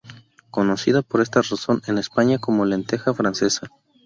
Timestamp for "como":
2.39-2.65